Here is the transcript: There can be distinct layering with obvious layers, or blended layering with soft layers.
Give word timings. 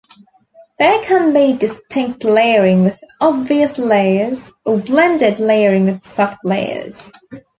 There 0.79 0.99
can 1.03 1.31
be 1.31 1.55
distinct 1.55 2.23
layering 2.23 2.85
with 2.85 3.03
obvious 3.19 3.77
layers, 3.77 4.51
or 4.65 4.77
blended 4.77 5.39
layering 5.39 5.85
with 5.85 6.01
soft 6.01 6.43
layers. 6.43 7.11